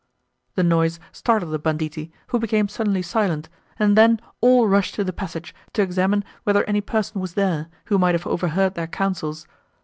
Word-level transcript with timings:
The 0.55 0.63
noise 0.63 0.99
startled 1.11 1.51
the 1.53 1.59
banditti, 1.59 2.11
who 2.29 2.39
became 2.39 2.67
suddenly 2.67 3.03
silent, 3.03 3.49
and 3.77 3.95
then 3.95 4.19
all 4.41 4.67
rushed 4.67 4.95
to 4.95 5.03
the 5.03 5.13
passage, 5.13 5.53
to 5.73 5.83
examine 5.83 6.23
whether 6.43 6.63
any 6.63 6.81
person 6.81 7.21
was 7.21 7.35
there, 7.35 7.67
who 7.85 7.99
might 7.99 8.15
have 8.15 8.25
overheard 8.25 8.73
their 8.73 8.87
councils. 8.87 9.45